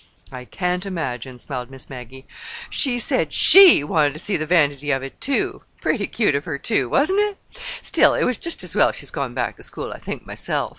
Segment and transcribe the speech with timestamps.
[0.31, 2.25] "I can't imagine," smiled Miss Maggie.
[2.71, 5.61] "She said she wanted to see the vanity of it, too.
[5.79, 7.37] Pretty cute of her, too, wasn't it?
[7.83, 10.69] Still it's just as well she's gone back to school, I think myself.